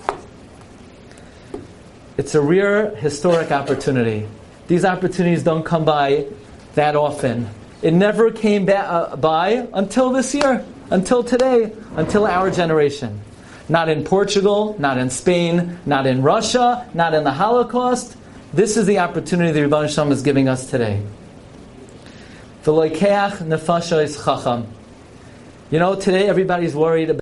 It's 2.16 2.34
a 2.34 2.40
rare 2.40 2.94
historic 2.94 3.50
opportunity. 3.50 4.28
These 4.68 4.84
opportunities 4.84 5.42
don't 5.42 5.64
come 5.64 5.84
by 5.84 6.26
that 6.74 6.94
often. 6.94 7.48
It 7.82 7.92
never 7.92 8.30
came 8.30 8.64
ba- 8.64 8.78
uh, 8.78 9.16
by 9.16 9.66
until 9.72 10.10
this 10.10 10.34
year, 10.34 10.64
until 10.90 11.24
today, 11.24 11.72
until 11.96 12.26
our 12.26 12.50
generation. 12.50 13.20
Not 13.68 13.88
in 13.88 14.04
Portugal, 14.04 14.76
not 14.78 14.98
in 14.98 15.10
Spain, 15.10 15.78
not 15.84 16.06
in 16.06 16.22
Russia, 16.22 16.88
not 16.94 17.14
in 17.14 17.24
the 17.24 17.32
Holocaust. 17.32 18.16
This 18.52 18.76
is 18.76 18.86
the 18.86 18.98
opportunity 19.00 19.50
the 19.50 19.62
Rebbe 19.62 19.88
Shalom 19.88 20.12
is 20.12 20.22
giving 20.22 20.48
us 20.48 20.70
today. 20.70 21.02
You 25.70 25.78
know, 25.78 25.94
today 25.96 26.28
everybody's 26.28 26.74
worried 26.76 27.10
about. 27.10 27.21